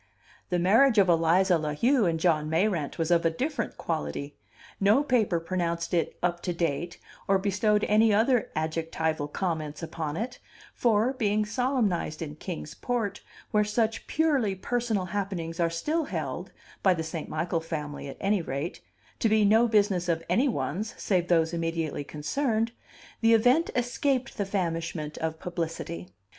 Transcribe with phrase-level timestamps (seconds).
[0.49, 4.35] The marriage of Eliza La Heu and John Mayrant was of a different quality;
[4.79, 10.39] no paper pronounced it "up to date," or bestowed any other adjectival comments upon it;
[10.73, 16.95] for, being solemnized in Kings Port, where such purely personal happenings are still held (by
[16.95, 17.29] the St.
[17.29, 18.81] Michael family, at any rate)
[19.19, 22.71] to be no business of any one's save those immediately concerned,
[23.21, 26.09] the event escaped the famishment of publicity.